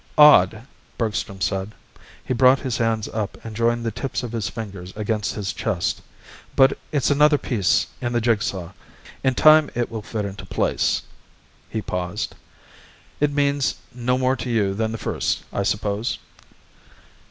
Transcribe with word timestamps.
"Odd," 0.17 0.65
Bergstrom 0.97 1.41
said. 1.41 1.73
He 2.25 2.33
brought 2.33 2.57
his 2.61 2.77
hands 2.77 3.07
up 3.09 3.37
and 3.45 3.55
joined 3.55 3.85
the 3.85 3.91
tips 3.91 4.23
of 4.23 4.31
his 4.31 4.49
fingers 4.49 4.91
against 4.95 5.35
his 5.35 5.53
chest. 5.53 6.01
"But 6.55 6.79
it's 6.91 7.11
another 7.11 7.37
piece 7.37 7.85
in 8.01 8.11
the 8.11 8.19
jig 8.19 8.41
saw. 8.41 8.71
In 9.23 9.35
time 9.35 9.69
it 9.75 9.91
will 9.91 10.01
fit 10.01 10.25
into 10.25 10.43
place." 10.43 11.03
He 11.69 11.83
paused. 11.83 12.33
"It 13.19 13.31
means 13.31 13.75
no 13.93 14.17
more 14.17 14.35
to 14.37 14.49
you 14.49 14.73
than 14.73 14.91
the 14.91 14.97
first, 14.97 15.43
I 15.53 15.61
suppose?" 15.61 16.17